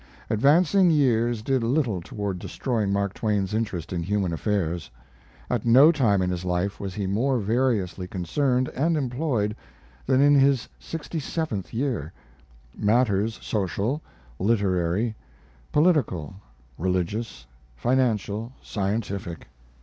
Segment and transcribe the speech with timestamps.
[0.31, 4.89] Advancing years did little toward destroying Mark Twain's interest in human affairs.
[5.47, 9.55] At no time in his life was he more variously concerned and employed
[10.07, 12.11] than in his sixty seventh year
[12.75, 14.01] matters social,
[14.39, 15.13] literary,
[15.71, 16.33] political,
[16.79, 17.45] religious,
[17.75, 19.49] financial, scientific.